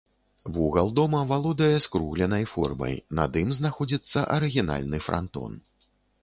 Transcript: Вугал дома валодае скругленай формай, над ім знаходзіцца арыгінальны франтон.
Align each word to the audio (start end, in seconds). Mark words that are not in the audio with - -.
Вугал 0.53 0.87
дома 0.99 1.19
валодае 1.31 1.75
скругленай 1.85 2.45
формай, 2.53 2.95
над 3.21 3.31
ім 3.43 3.53
знаходзіцца 3.59 4.25
арыгінальны 4.39 4.97
франтон. 5.11 5.51